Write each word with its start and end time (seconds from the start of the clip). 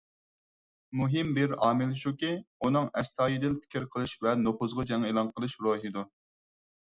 مۇھىم 0.99 1.27
بىر 1.37 1.51
ئامىل 1.65 1.91
شۇكى، 2.03 2.31
ئۇنىڭ 2.65 2.89
ئەستايىدىل 3.01 3.57
پىكىر 3.65 3.85
قىلىش 3.97 4.15
ۋە 4.27 4.33
نوپۇزغا 4.45 4.87
جەڭ 4.93 5.05
ئېلان 5.11 5.29
قىلىش 5.35 5.59
روھىدۇر. 5.67 6.09